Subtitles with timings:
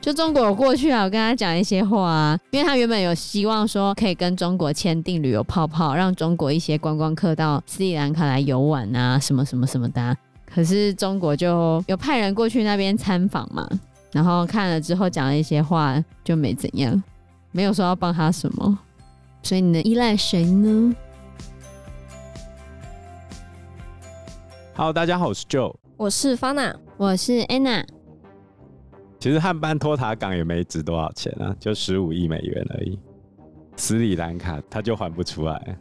[0.00, 10.16] 就中国过去啊，我跟他讲一些话啊，因为他原本有希望说可以跟中国签订旅游泡泡，让中国一些观光客到斯里兰卡来游玩啊，什么什么什么的。
[10.46, 13.68] 可是中国就有派人过去那边参访嘛，
[14.10, 17.00] 然后看了之后讲了一些话，就没怎样，
[17.52, 18.78] 没有说要帮他什么。
[19.42, 20.96] 所以你能依赖谁呢
[24.80, 27.84] ？Hello，大家好，我是 Joe，我是 Fana，我是 Anna。
[29.18, 32.98] 其实汉班托塔港也没值多少钱啊，就十五亿美元而已。
[33.76, 35.78] 斯里兰卡他就还不出来，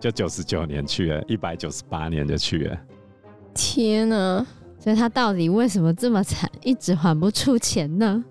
[0.00, 2.78] 就九十九年去了，一百九十八年就去了。
[3.52, 4.46] 天哪！
[4.78, 8.24] 所以他到底为什么这么惨，一直还不出钱呢？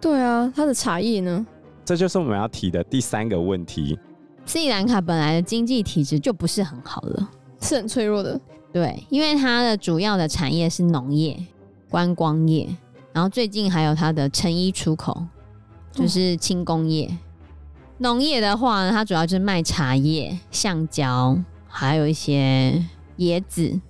[0.00, 1.46] 对啊，他的茶叶呢？
[1.84, 3.98] 这就是我们要提的第三个问题。
[4.46, 8.40] 斯里兰卡本来的经济体质就不是很好了，是很脆弱的。
[8.72, 11.38] 对，因为它的主要的产业是农业、
[11.88, 12.68] 观光业。
[13.12, 15.24] 然后最近还有它的成衣出口，
[15.90, 17.10] 就是轻工业。
[17.96, 21.36] 农、哦、业的话呢，它主要就是卖茶叶、橡胶，
[21.66, 22.84] 还有一些
[23.18, 23.80] 椰子。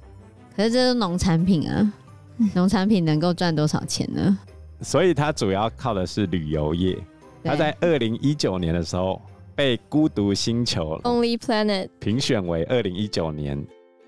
[0.56, 1.92] 可是这是农产品啊，
[2.54, 4.38] 农产品能够赚多少钱呢？
[4.80, 6.96] 所以它主要靠的是旅游业。
[7.44, 9.20] 它在二零一九年的时候
[9.58, 13.60] 被《孤独星球》Lonely Planet 评选为二零一九年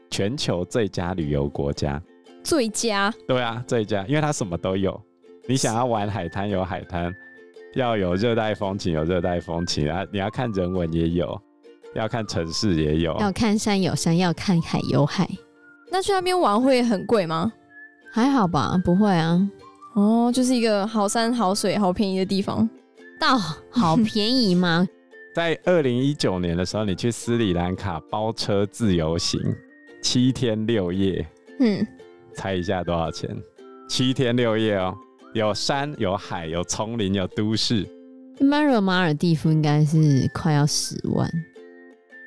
[0.08, 2.00] 全球最佳旅游国家。
[2.44, 3.12] 最佳？
[3.26, 4.98] 对啊，最佳，因为它什么都有。
[5.48, 7.12] 你想要玩海滩有海滩，
[7.74, 10.06] 要有热带风情有热带风情啊！
[10.12, 11.36] 你要看人文也有，
[11.96, 15.28] 要看城市也有，要看山有山，要看海有海。
[15.90, 17.52] 那去那边玩会很贵吗？
[18.12, 19.50] 还好吧，不会啊。
[19.94, 22.70] 哦，就是一个好山好水好便宜的地方。
[23.18, 23.36] 到
[23.68, 24.86] 好便宜吗？
[25.40, 29.40] 在二零一九年的时候，你去斯里兰卡包车自由行
[30.02, 31.26] 七天六夜，
[31.60, 31.86] 嗯，
[32.34, 33.34] 猜一下多少钱？
[33.88, 34.94] 七天六夜哦。
[35.32, 37.88] 有山有海有丛林有都市，
[38.38, 41.26] 曼若马尔蒂夫应该是快要十万，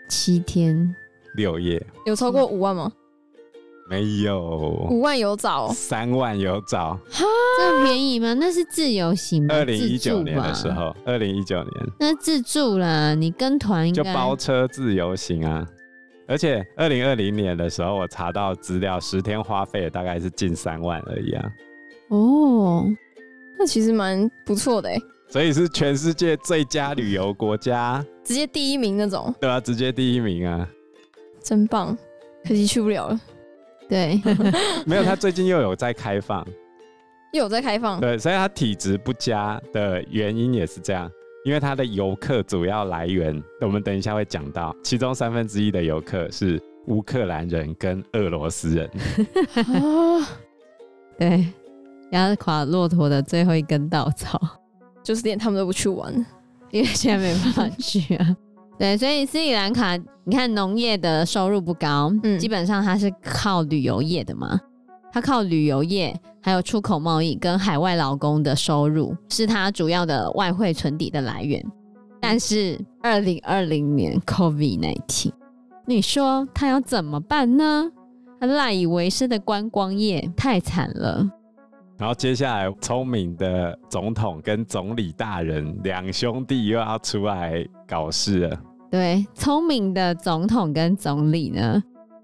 [0.09, 0.95] 七天
[1.35, 2.91] 六夜有超过五万吗？
[3.93, 7.23] 没有，五万有找，三万有找，哈，
[7.59, 8.33] 这么便宜吗？
[8.33, 9.53] 那是自由行吗？
[9.53, 15.63] 二零一九年的时候，二零一九年那自助啦，你跟团就包车自由行啊，
[16.27, 21.51] 而且二零二零年的时候我查到资料，十天花费大概是近三万而已啊。
[22.07, 22.87] 哦，
[23.59, 24.97] 那其实蛮不错的哎，
[25.29, 29.31] 所以是全世界最佳旅游国家，直接第一名那种。
[29.39, 30.67] 对啊，直接第一名啊，
[31.43, 31.95] 真棒！
[32.43, 33.19] 可惜去不了了。
[33.89, 34.21] 对，
[34.85, 36.45] 没有，他最近又有在开放，
[37.33, 37.99] 又有在开放。
[37.99, 41.09] 对，所以他体质不佳的原因也是这样，
[41.45, 48.89] 因为他的游客主要来源，我们等一下会讲到，其中三分之一的游客是乌克兰人跟俄罗斯人。
[49.55, 50.27] 啊，
[51.19, 51.45] 对。
[52.11, 54.39] 压垮骆驼的最后一根稻草，
[55.01, 56.13] 就是连他们都不去玩，
[56.69, 58.37] 因为现在没办法去啊。
[58.77, 59.95] 对，所以斯里兰卡，
[60.25, 64.59] 你看农业的收入不高，嗯，基本上它是靠旅游业的嘛，
[65.11, 71.63] 它靠旅游业，还有出口贸易跟海外劳工的收入，是它主要的外汇存底的来源。
[72.19, 75.31] 但是二零二零年 COVID-19，
[75.85, 77.91] 你说他要怎么办呢？
[78.39, 81.29] 他赖以为生的观光业太惨了。
[81.97, 88.59] 然后接下来，聪明的总统跟总理大人两兄弟又要出来搞事了。
[88.89, 91.81] 对，聪明的总统跟总理呢，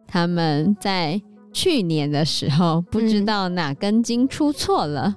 [0.07, 1.22] 他们在
[1.53, 5.16] 去年的时候不知道哪根筋出错了，嗯、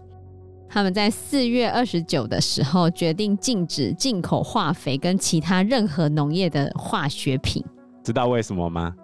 [0.68, 7.64] 他们在四月二十九的时候决定禁止进口化肥跟其他任何农业的化学品。
[8.04, 8.94] 知道为什么吗？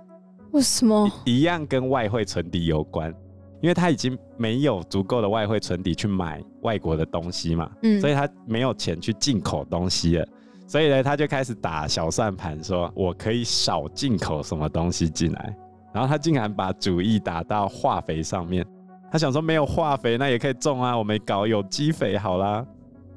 [0.53, 1.11] 为什么？
[1.25, 3.15] 一样跟外汇存底有关。
[3.61, 10.25] 因为他已经没有足够的外汇存底去买外国的东西嘛，嗯，所以他没有钱去进口东西了，
[10.69, 15.57] 所以呢，他就开始打小算盘，说我可以少进口什么东西进来，
[15.93, 18.65] 然后他竟然把主意打到化肥上面，
[19.11, 22.65] 他想说没有化肥那也可以种啊，我们搞有机肥好啦，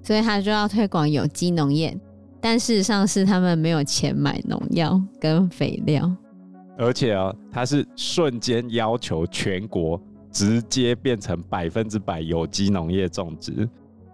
[0.02, 1.96] 所以他就要推广有机农业，
[2.40, 6.10] 但事实上是他们没有钱买农药跟肥料，
[6.78, 10.02] 而且哦，他是瞬间要求全国。
[10.34, 13.68] 直接变成百分之百有机农业种植，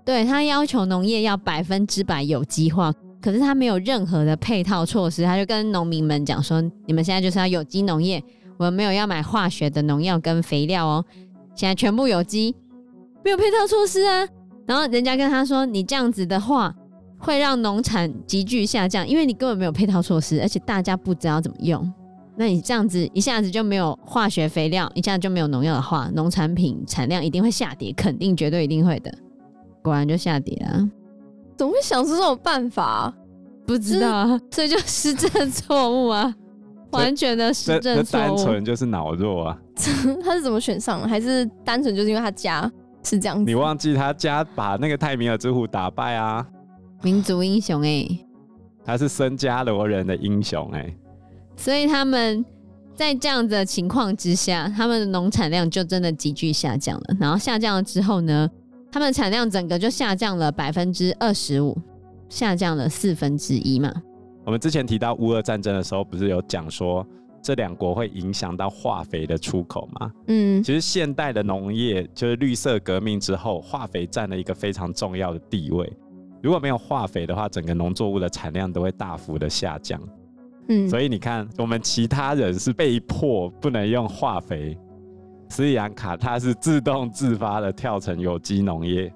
[0.03, 2.91] 对，他要求农业要百分之百有机化，
[3.27, 8.23] 可是他没有任何的配套措施，他就跟农民们讲说：“你们现在就是要有机农业，
[8.55, 11.03] 我们没有要买化学的农药跟肥料哦，
[11.53, 12.55] 现在全部有机，
[13.25, 14.25] 没有配套措施啊。”
[14.65, 16.73] 然后人家跟他说：“你这样子的话，
[17.17, 21.85] 会让农产急剧下降，因为你根本没有配套措施，而且大家不知道怎么用。”
[22.37, 29.13] 那你这样子一下子就没有化学肥料，一下子就没有农药的话，农产品产量一定会下跌，肯定绝对一定会的。
[29.83, 30.89] 果然就下跌了。
[31.57, 33.13] 怎么会想出这种办法啊？
[33.65, 36.33] 不知道啊，所以就施政错误啊，
[36.91, 38.21] 完全的施政错误。
[38.21, 39.59] 单纯就是脑弱啊。
[40.23, 41.07] 他是怎么选上的？
[41.07, 42.71] 还是单纯就是因为他家
[43.03, 43.43] 是这样子？
[43.43, 46.45] 你忘记他家把那个泰米尔之虎打败啊？
[47.01, 48.25] 民族英雄哎、欸，
[48.85, 50.97] 他是僧伽罗人的英雄哎、欸。
[51.55, 52.43] 所以他们
[52.95, 57.17] 在这样的情况之下，他们的农产量就真的急剧下降了。
[57.19, 58.49] 然后下降了之后呢，
[58.91, 61.77] 他们产量整个就下降了百分之二十五。
[62.29, 63.89] 下降了四分之一嘛。
[64.43, 67.07] 我们之前提到乌俄战争的时候，不是有讲说
[67.41, 70.11] 这两国会影响到化肥的出口吗？
[70.27, 75.89] 嗯，其实现代的农业就是绿色革命之后，化肥占了一个非常重要的地位。
[76.43, 79.97] 如果没有化肥的话，整个农作物的产量都会大幅的下降。
[80.67, 84.77] 嗯，所以你看，我们其他人是被迫不能用化肥，
[85.49, 89.11] 斯里兰卡它是自动自发的跳成有机农业，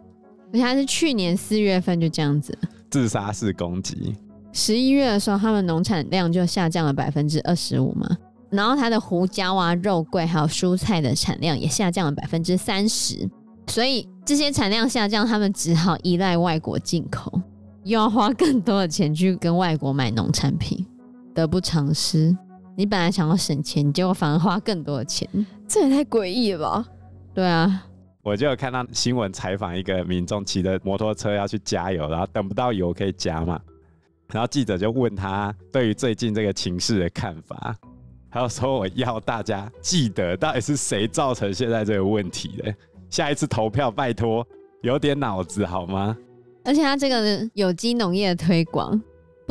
[0.52, 2.58] 而且它是去年四月份就这样子。
[2.90, 4.16] 自杀式攻击。
[4.54, 8.06] 十一月的时候，他们农产量就下降了百分之二十五嘛，
[8.50, 13.30] 然后它的胡椒啊、肉桂还有蔬菜的产量也下降了百分之三十，
[13.68, 17.32] 所以这些产量下降，他们只好依赖外国进口，
[17.86, 20.86] 又要花更多的钱去跟外国买农产品，
[21.34, 22.36] 得不偿失。
[22.82, 25.30] 你本来想要省钱，结果反而花更多的钱，
[25.68, 26.88] 这也太诡异了吧？
[27.32, 27.84] 对啊。
[28.24, 33.62] 我就有看到新闻采访一个民众骑着摩托车要去加油，然后等不到油可以加嘛，
[34.34, 37.76] 然后记者就问他对于最近这个情势的看法，
[38.32, 42.74] 还有说我要大家记得到底是谁造成现在这个问题的，
[43.12, 44.44] 下一次投票拜托
[44.82, 46.18] 有点脑子好吗？
[46.64, 49.00] 而且他这个有机农业的推广，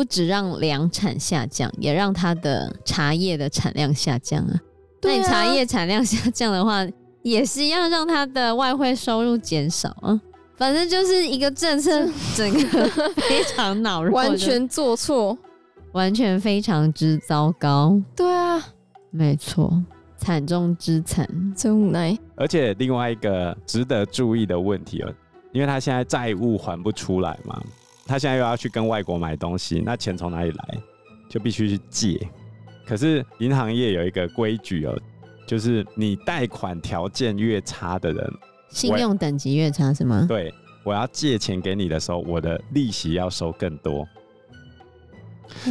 [0.01, 4.59] 不止让粮产下降，也让他的茶叶的产量下降啊。
[5.03, 6.79] 那你茶叶产量下降的话，
[7.21, 10.19] 也是要让他的外汇收入减少啊，
[10.57, 11.91] 反正就是一个政策，
[12.35, 12.89] 整个
[13.29, 15.37] 非常恼 人，完全做错，
[15.93, 18.01] 完全非常之糟糕。
[18.17, 18.59] 对啊，
[19.11, 19.85] 没错，
[20.17, 22.17] 惨中之惨，真无奈。
[22.37, 25.13] 而且另外一个值得注意的问题哦，
[25.53, 27.63] 因为他现在债务还不出来嘛，
[28.11, 30.79] 他现在又要去跟外国买东西，那钱从哪里来？
[31.29, 32.29] 就必须去借。
[32.85, 34.99] 可是银行业有一个规矩哦。
[35.47, 38.33] 就是你贷款条件越差的人，
[38.69, 40.25] 信用等级越差是吗？
[40.29, 40.53] 对，
[40.85, 44.07] 我要借钱给你的时候，我的利息要收更多。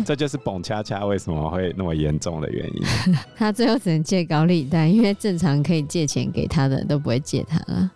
[0.05, 2.83] 这就是蹦恰恰为什么会那么严重的原因。
[3.37, 7.89] 他最后只能借高利贷，因为正常可以借钱给他的都不会借他了。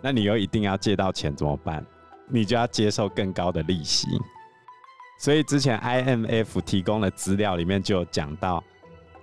[0.00, 1.84] 那你又一定要借到钱怎么办？
[2.28, 4.08] 你就要接受更高的利息。
[5.18, 8.62] 所以之前 IMF 提供的资料里面就有讲到。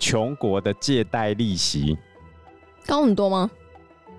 [0.04, 1.96] 穷国的借贷利息
[2.88, 3.52] 高很多吗？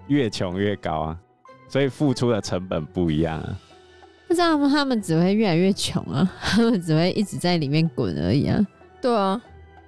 [0.07, 1.19] 越穷越高啊，
[1.67, 3.59] 所以付出的成本不一样啊。
[4.29, 8.65] 那这样他们只会越来越穷啊，他们只会一直在里面滚而已啊。
[9.01, 9.43] 对啊。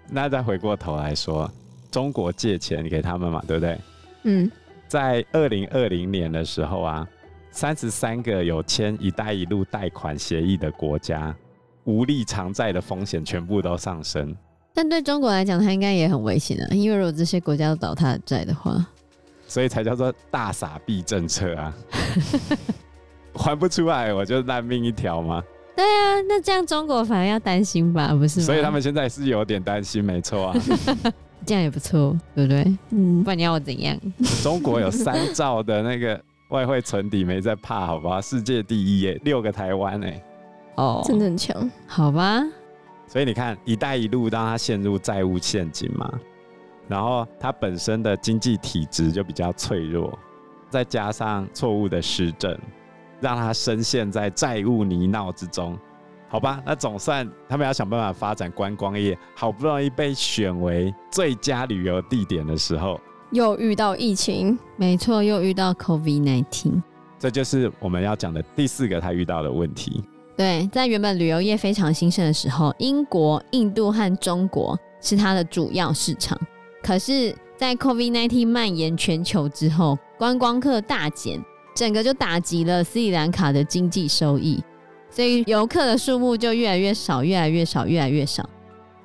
[0.09, 1.49] 那再回过头来说，
[1.93, 3.81] 中国借钱给他们嘛，对不对？
[4.25, 4.51] 嗯。
[4.89, 7.09] 在二零二零年的时候啊，
[7.55, 11.33] 三十三个有签“一带一路”贷款协议的国家，
[11.85, 14.37] 无力偿债的风险全部都上升。
[14.75, 18.85] 但对中国来讲，它应该也很危险啊，因为如果这些国家都倒塌债的话，
[19.47, 21.73] 所以才叫做大傻逼政策啊，
[23.39, 25.41] 还不出来我就烂命一条吗？
[25.77, 28.47] 对啊，那这样中国反而要担心吧，不是吗？
[28.47, 30.57] 所以他们现在是有点担心，没错啊，
[31.47, 32.77] 这样也不错，对不对？
[32.91, 33.97] 嗯，不然你要我怎样？
[34.43, 36.21] 中国有三兆的那个
[36.55, 38.21] 外汇存底，没在怕，好吧？
[38.21, 40.25] 世界第一耶，六个台湾哎，
[40.77, 42.41] 哦，真的很强，好吧？
[43.09, 46.09] 所以你看，“一带一路”让它陷入债务陷阱嘛，
[46.87, 50.17] 然后它本身的经济体质就比较脆弱，
[50.71, 52.57] 再加上错误的施政，
[53.21, 55.77] 让它深陷在债务泥淖之中。
[56.29, 63.01] 好吧，那总算他们要想办法发展观光业，好不容易被选为最佳旅游地点的时候，
[63.35, 66.81] 又遇到疫情，没错，又遇到 COVID-19，
[67.19, 70.05] 这就是我们要讲的第四个他遇到的问题。
[70.37, 76.39] 对，在原本旅游业非常兴盛的时候，英国、印度和中国是它的主要市场。
[76.81, 81.43] 可是，在 COVID-19 蔓延全球之后，观光客大减，
[81.75, 84.63] 整个就打击了斯里兰卡的经济收益，
[85.11, 88.49] 所以游客的数目就越来越少，越来越少，越来越少。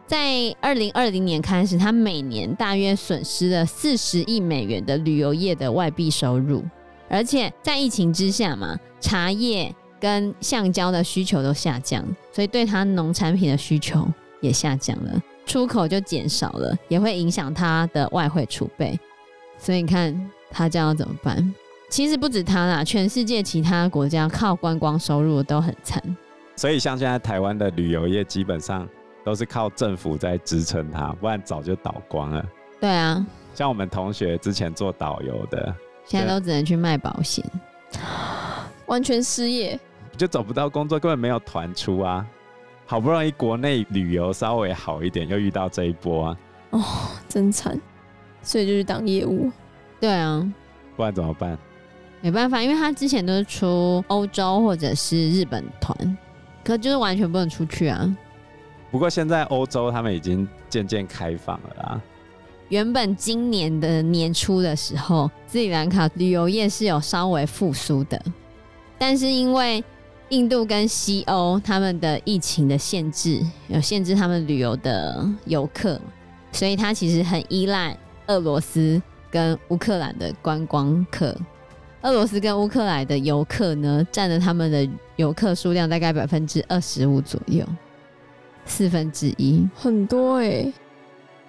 [0.10, 6.63] 在二零二零年开始，它每年大约损失了四十亿美元的旅游业的外币收入，
[7.08, 9.72] 而且在疫情之下嘛，茶叶。
[10.01, 12.01] 跟橡胶的需求都下降，
[12.32, 14.08] 所以对它农产品的需求
[14.39, 15.22] 也下降了。
[15.46, 18.98] 出口就减少了，也会影响它的外汇储备。
[19.58, 21.54] 所以你看，它这样要怎么办？
[21.89, 26.01] 其实不止它啦，全世界其他国家靠观光收入都很惨。
[26.56, 28.88] 所以像现在台湾的旅游业，基本上
[29.29, 32.43] 都是靠政府在支撑它，不然早就倒光了。
[32.81, 35.71] 对啊，像我们同学之前做导游的，
[36.03, 37.45] 现在都只能去卖保险，
[38.88, 39.79] 完全失业，
[40.17, 42.25] 就找不到工作，根本没有团出啊。
[42.88, 46.38] 好不容易国内旅游稍微好一点，又遇到这一波啊。
[46.71, 46.83] 哦，
[47.27, 47.79] 真惨，
[48.41, 49.51] 所以就去当业务。
[50.00, 50.51] 对啊，
[50.95, 51.55] 不然怎么办？
[52.21, 56.17] 没办法，因为他之前都是出欧洲或者是日本团，
[56.63, 58.17] 可就是完全不能出去啊。
[58.91, 62.01] 不过现在欧洲他们已经渐渐开放了啦。
[62.69, 68.22] 原本今年的年初的时候，斯里兰卡旅游业是有稍微复苏的，
[68.98, 69.84] 但是因为
[70.29, 76.00] 印度跟西欧他们的疫情的限制，有限制他们旅游的游客，
[76.51, 81.36] 所以他其实很依赖俄罗斯跟乌克兰的观光客。
[82.03, 87.65] 俄罗斯跟乌克兰的游客呢，占了他们的游客数量大概百分之二十五左右，
[88.66, 90.74] 四分之一，很多哎、欸。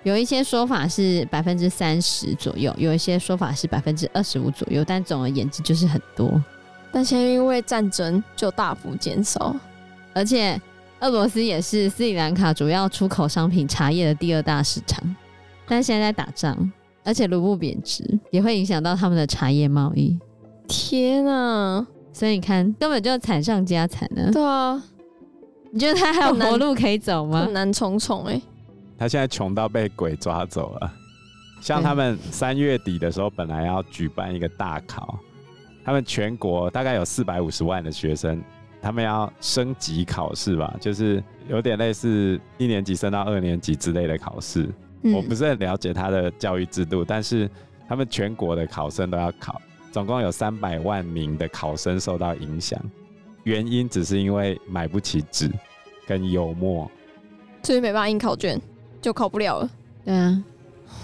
[0.02, 6.42] 有一些说法是百分之三十左右，有一些说法是百分之二十五左右，但总而言之就是很多。
[6.90, 9.54] 但现在因为战争就大幅减少，
[10.14, 10.58] 而且
[11.00, 15.16] 俄罗斯也是斯里兰卡主要出口商品茶叶的第二大市场。
[15.68, 16.72] 但现在在打仗，
[17.04, 20.18] 而且卢布贬值，也会影响到他们的茶叶贸易。
[20.66, 21.86] 天啊！
[22.12, 24.30] 所以你看，根本就惨上加惨呢。
[24.32, 24.82] 对啊，
[25.72, 27.42] 你觉得他还有活路可以走吗？
[27.42, 28.40] 困难重重哎。
[28.98, 30.92] 他现在穷到被鬼抓走了。
[31.60, 35.18] 像他们三月底的时候，本来要举办一个大考，
[35.84, 38.42] 他们全国大概有四百五十万的学生，
[38.82, 44.68] 他们要升级考试吧，就是有点类似一年级升到二年级之类的考试。
[45.02, 45.12] 嗯。
[45.12, 47.48] 我不是很了解他的教育制度，但是
[47.88, 49.60] 他们全国的考生都要考，
[49.92, 52.78] 总共有三百万名的考生受到影响，
[53.44, 55.50] 原因只是因为买不起纸
[56.06, 56.90] 跟油墨，
[57.62, 58.60] 所以没办法印考卷。
[59.02, 59.70] 就考不了了。
[60.04, 60.44] 对啊，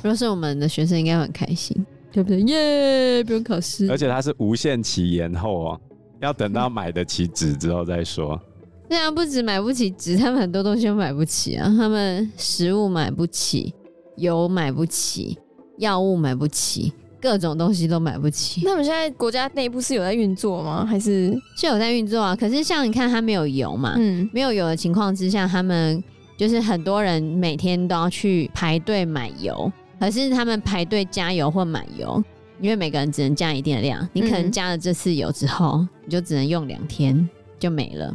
[0.02, 1.74] 如果是我们的学生，应该很开心，
[2.12, 2.42] 对不对？
[2.42, 3.90] 耶，不用考试。
[3.90, 5.80] 而且它是无限期延后哦，
[6.20, 8.38] 要等到买得起纸之后再说。
[8.86, 11.74] 对啊，不止买不起纸，他们很多东西都买不起啊。
[11.78, 13.74] 他们食物买不起，
[14.16, 15.38] 油买不起，
[15.78, 18.62] 药物买不起，各种东西都买不起。
[18.66, 20.84] 那我们现在国家内部是有在运作吗？
[20.84, 22.36] 还是是有在运作啊？
[22.36, 26.02] 可是像你看，它没有油嘛，嗯，没有油的情况之下，他们。
[26.38, 32.22] 就是很多人每天都要去排队买油，可是他们排队加油或买油，
[32.60, 37.26] 因为每个人只能加一定的量，你可能加了这次油之后，你就只能用两天
[37.58, 38.14] 就没了。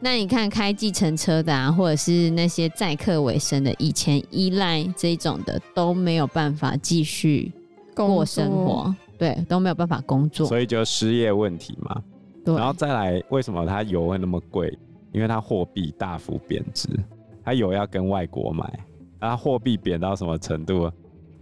[0.00, 7.52] 那你看开计程车的啊，或者是那些载客为生的，以前依赖这种的都没有办法继续
[8.06, 12.02] 过生活，对，都没有办法工作，所以就失业问题嘛。
[12.44, 14.78] 对，然后再来，为什么它油会那么贵？
[15.12, 16.88] 因为它货币大幅贬值。
[17.44, 18.86] 它油要跟外国买，
[19.18, 20.92] 然后货币贬到什么程度？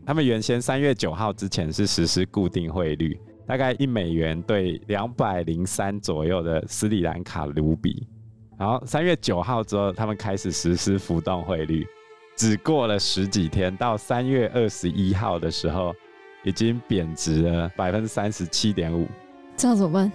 [0.06, 8.06] 他们原先三月九号之前是实施固定汇率，大概一美元兑两百零三左右的斯里兰卡卢比。
[8.56, 11.84] 然后三月九号之后，他们开始实施浮动汇率，
[12.36, 15.92] 只过了十几天，到三月二十一号的时候，
[16.46, 19.06] 已经贬值了百分之三十七点五。
[19.56, 20.12] 这样怎么办？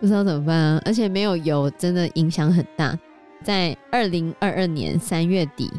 [0.00, 0.82] 不知道怎么办啊！
[0.84, 2.98] 而且没有油，真的影响很大。
[3.42, 5.70] 在二零二二年三月底，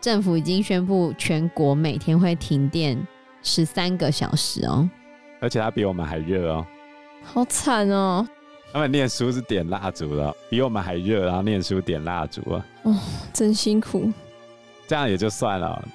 [0.00, 2.98] 政府已经宣布全国每天会停电
[3.42, 4.88] 十三个小时哦，
[5.40, 6.66] 而且它比我们还热哦，
[7.22, 8.26] 好惨哦！
[8.72, 12.96] 他们念书是点蜡烛的，比我们还热，然后念书点蜡烛啊，哦，
[13.32, 14.12] 真辛苦。
[14.86, 15.88] 这样也就算了，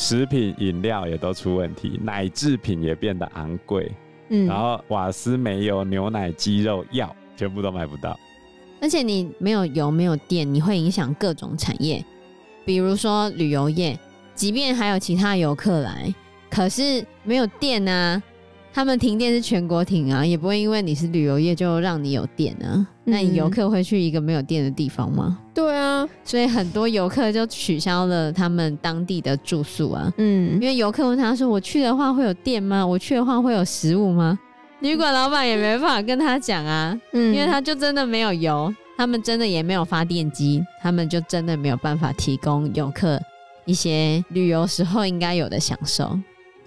[0.00, 3.92] 食品饮料也都出问题，奶制品也变得昂贵，
[4.30, 8.18] 嗯，然后瓦斯、煤油、牛奶、鸡肉、药全部都买不到。
[8.80, 12.02] 而且你没有油没有电，你会影响各种产业，
[12.64, 13.96] 比如说旅游业，
[14.34, 16.12] 即便还有其他游客来，
[16.48, 18.22] 可是没有电啊，
[18.72, 22.72] 他们停电是全国停啊，也不会因为你是旅游业就让你有电啊。
[22.72, 25.38] 嗯、那你游客会去一个没有电的地方吗？
[25.52, 25.79] 对啊，
[26.30, 30.08] 所以很多游客就取消了他们当地的住宿啊。
[30.16, 32.86] 嗯，因为游客问他说：“我去的话会有电吗？
[32.86, 34.38] 我去的话会有食物吗？”
[34.78, 43.20] 旅馆老板也没办法跟他讲啊，嗯，因为他就真的没有油，他们真的也没有发电机，他们就真的没有办法提供游客
[43.64, 46.16] 一些旅游时候应该有的享受，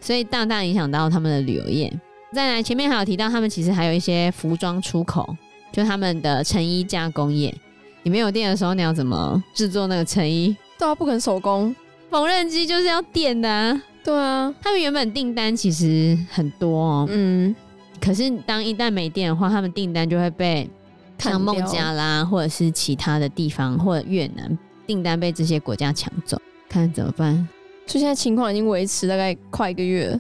[0.02, 1.90] 所以大大影响到他们的旅游业。
[2.34, 5.34] 再来，前面还有提到，他们其实还有一些服装出口，
[5.72, 7.56] 就他们的成衣加工业。
[8.04, 10.56] 你没有电的时候，你要怎么制作那个成衣？
[10.78, 11.74] 对啊，不可能手工，
[12.10, 13.82] 缝纫机就是要电的啊。
[14.04, 17.56] 对啊，他们原本订单其实很多哦，嗯，
[18.02, 20.70] 可是当一旦没电的话，他们订单就会被
[21.18, 27.48] 像孟加拉或者是其他的地方或者越南订单被这些国家抢走，看怎么办？
[27.86, 30.20] 就现在情况已经维持大概快一个月了，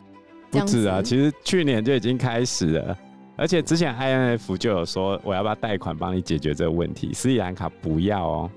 [0.51, 2.97] 不止啊，其实去年就已经开始了，
[3.35, 8.51] 而且之前 IMF 就有说我要不要贷款帮你解决这个问题，斯里兰卡不要哦，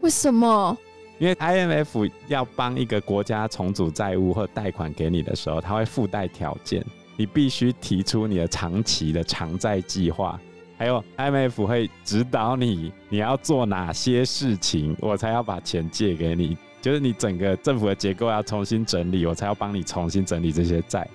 [0.00, 0.76] 为什么？
[1.18, 6.84] 因为 IMF 要帮一个国家重组债务或贷款给你的时候，他会附带条件，
[7.16, 10.40] 你必须提出你的长期的偿债计划，
[10.76, 16.56] 还有 IMF 会指导你你要做哪些事情，我才要把钱借给你。
[16.80, 21.06] 就是你整个政府的结构要重新整理，我才要帮你重新整理这些债。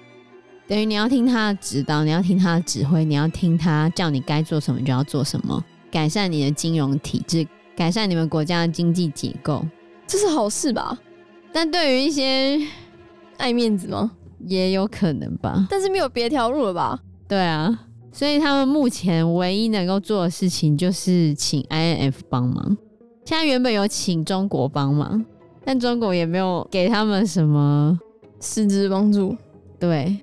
[0.67, 9.65] 等于你要听他的指导，你要听他的指挥，你要听他叫你该做什么就要做什么，改善你的金融体制，改善你们国家的经济结构。
[10.05, 10.99] 这是好事吧？
[11.53, 12.59] 但对于一些
[13.37, 14.11] 爱面子吗？
[14.45, 15.65] 也有可能吧。
[15.69, 16.99] 但是没有别条路了吧？
[17.29, 22.77] 对啊，所以他们目前唯一能够做的事情就是请 INF 帮忙。
[23.23, 25.23] 现在原本有请中国帮忙，
[25.63, 27.97] 但中国也没有给他们什么
[28.41, 29.33] 实质帮助。
[29.79, 30.17] 对。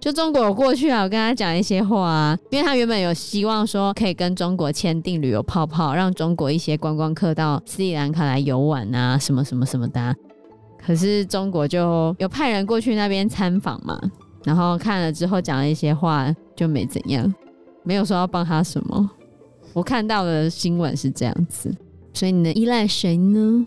[0.00, 10.14] 就中国有过去啊，我跟他讲一些话啊，因为他原本有希望说可以跟中国签订旅游泡泡，让中国一些观光客到斯里兰卡来游玩啊，什么什么什么的啊。
[10.78, 14.00] 可是中国就有派人过去那边参访嘛，
[14.42, 17.34] 然后看了之后讲了一些话，就没怎样，
[17.82, 19.10] 没有说要帮他什么。
[19.74, 21.70] 我看到的新闻是这样子，
[22.14, 23.66] 所以你能依赖谁呢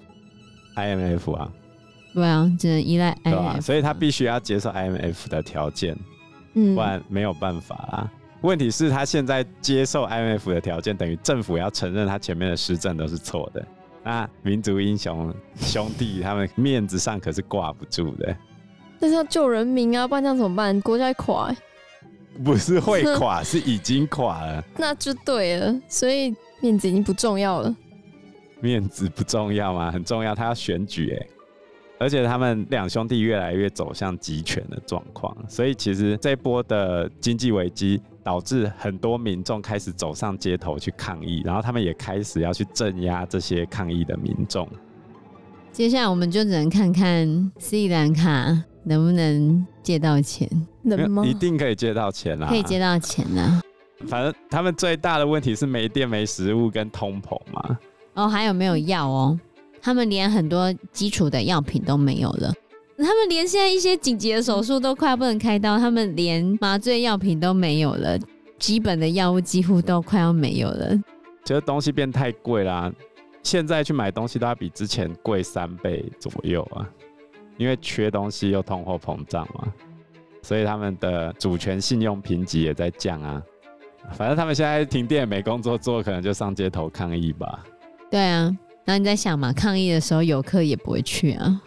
[0.75, 1.51] ？IMF 啊，
[2.15, 5.95] 对啊，只能依赖 IMF，所以他必须要接受 IMF 的条件。
[6.53, 8.11] 不然没有办法啦。
[8.41, 13.65] 问题是，他现在接受 IMF 的条件，等于政府要承认他前面的施政都是错的。
[14.03, 18.35] 那民族英雄兄弟他们面子上可是挂不住的。
[18.99, 20.79] 但是要救人民啊，不然这样怎么办？
[20.81, 21.57] 国家会垮欸。
[22.43, 24.63] 不是会垮， 是已经垮了。
[24.75, 27.73] 那就对了，所以面子已经不重要了。
[28.59, 29.91] 面子不重要吗？
[29.91, 31.27] 很重要，他要选举哎。
[31.99, 44.67] 而且他们两兄弟越来越走向集权的状况，所以其实这波的经济危机导致很多民众开始走上街头去抗议，然后他们也开始要去镇压这些抗议的民众。
[45.71, 50.49] 接下来我们就只能看看斯里兰卡能不能借到钱，
[50.81, 51.25] 能吗？
[51.25, 53.61] 一定可以借到钱啦，可以借到钱啦。
[54.07, 57.79] 反正他们最大的问题是没电、没食物跟通膨嘛。
[58.15, 59.39] 哦，还有没有药哦？
[59.83, 62.53] 他们连很多基础的药品都没有了，
[62.97, 68.17] 他们连现在一些紧急的手术都快要不能开刀，他们连麻醉药品都没有了，
[68.57, 70.95] 基本的药物几乎都快要没有了。
[71.43, 72.89] 觉得东西变太贵啦，
[73.43, 76.87] 现在去买东西都要比之前贵三倍左右啊，
[77.57, 79.67] 因为缺东西又通货膨胀嘛，
[80.41, 83.43] 所以他们的主权信用评级也在降啊。
[84.13, 87.65] 反正他们现在停电没工作做，可能就上街头抗议吧。
[88.09, 88.49] 对啊。
[88.85, 91.61] 那你在想嘛，抗议的时候游客也不会去啊，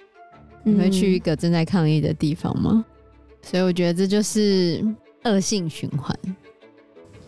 [0.62, 2.72] 你会去一个正在抗议的地方吗？
[2.72, 2.84] 嗯、
[3.42, 4.84] 所以我觉得这就是
[5.24, 6.14] 恶性循环，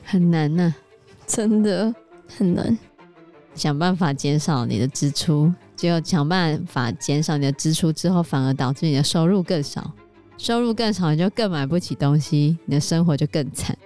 [0.04, 0.76] 很难呐、啊，
[1.26, 1.94] 真的
[2.26, 2.78] 很难。
[3.54, 9.90] 想办法减少你的支出，只有想办法减少你的支出之后，反而导致你的收入更少，
[10.36, 13.76] 收入更少，你就更买不起东西，你的生活就更惨。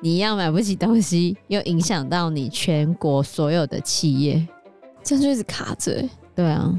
[0.00, 4.46] 你一样买不起东西，又影响到你全国所有的企业。
[5.02, 6.72] 这样就一直卡着、欸，对啊，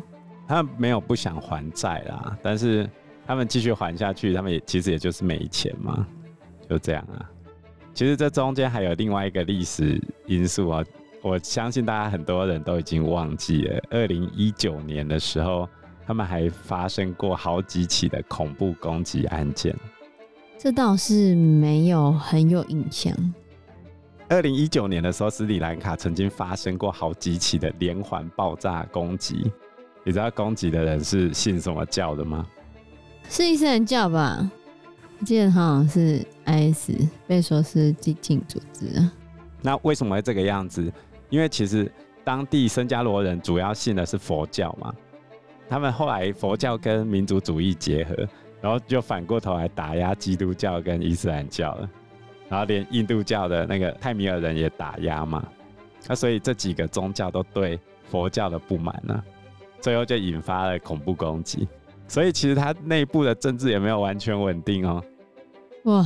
[0.47, 2.89] 他们没有不想还债啦，但是
[3.25, 6.05] 他们继续还下去，他们也其实也就是没钱嘛，
[6.69, 7.29] 就这样啊。
[7.93, 10.84] 其实这中间还有另外一个历史因素啊，
[11.21, 13.81] 我相信大家很多人都已经忘记了。
[13.89, 15.67] 二零一九年的时候，
[16.07, 19.75] 他们还发生过好几起的恐怖攻击案件，
[20.57, 23.13] 这倒是没有很有印象。
[24.32, 29.52] 二零一九年的时候，斯里兰卡曾经发生过好几起的连环爆炸攻击。
[30.06, 32.48] 你知道攻击的人是信什么教的吗？
[33.28, 34.50] 是伊斯兰教吧？
[35.20, 36.91] 我记得好像是 IS，
[37.28, 39.06] 被说是激进组织。
[39.62, 40.89] 那为什么会这个样子？
[41.30, 41.91] 因为其实
[42.24, 44.96] 当地僧伽罗人主要信的是佛教嘛，
[45.67, 48.15] 他们后来佛教跟民族主义结合，
[48.62, 51.89] 然后就反过头来打压基督教跟伊斯兰教了。
[52.52, 55.42] 然后连印度教的那个泰米尔人也打压嘛，
[56.06, 59.24] 那所以这几个宗教都对佛教的不满呢，
[59.80, 61.66] 最后就引发了恐怖攻击。
[62.10, 65.02] 所以其实它内部的政治也没有完全稳定哦。
[65.86, 66.06] 哇，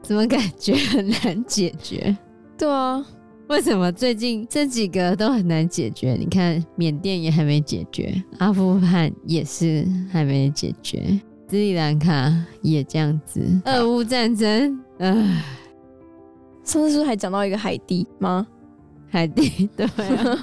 [0.00, 2.16] 怎么感觉很难解决？
[2.56, 3.04] 对啊，
[3.48, 6.14] 为什么最近这几个都很难解决？
[6.14, 15.42] 你看，缅甸也还没解决，阿富汗也是还没解决，斯里兰卡也这样子，俄乌战争，唉，
[16.62, 18.46] 上次是不是还讲到一个海地吗？
[19.10, 20.38] 海地， 对啊，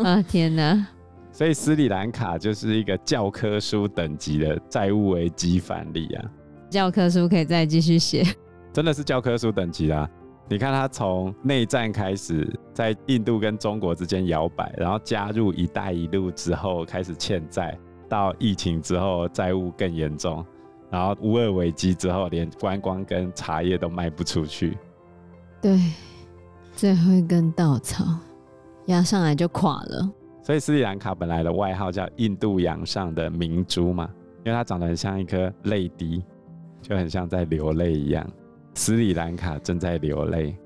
[0.02, 0.86] 啊天哪！
[1.30, 6.24] 所以斯里兰卡就是一个教科书等级的债务危机范例啊！
[6.70, 8.24] 教科书可以再继续写，
[8.72, 10.08] 真的是教科书等级啦！
[10.48, 17.78] 你看他从内战开始，在印度跟中国之间摇摆，然后加入“一带一路”之后开始欠债，
[18.08, 20.42] 到疫情之后债务更严重，
[20.92, 24.76] 然后乌俄危机之后连观光跟茶叶都卖不出去。
[25.60, 25.80] 对，
[26.76, 28.04] 最后一根稻草
[28.86, 30.08] 压上来就垮了。
[30.42, 34.10] 所以斯里兰卡本来的外号叫“印度洋上的明珠”嘛，
[34.44, 36.22] 因为它长得很像一颗泪滴，
[36.82, 38.28] 就很像在流泪一样。
[38.74, 40.56] 斯里兰卡正在流泪，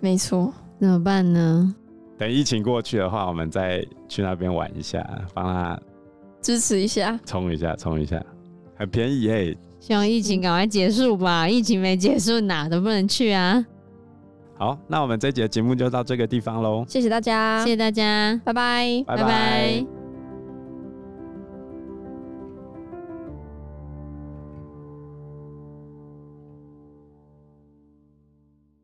[0.00, 1.74] 没错，怎么办呢？
[2.18, 5.80] 等疫情过去的话，我们再去那边玩一下，帮他
[6.40, 8.20] 支持一下，冲一下，冲一下，
[8.82, 9.56] 很便宜耶、欸！
[9.78, 13.64] 希望疫情赶快结束吧，疫情没结束，哪都不能去啊。
[14.58, 16.84] 好，那我们这节节目就到这个地方喽。
[16.88, 19.91] 谢谢大家，谢谢大家，拜拜，拜拜。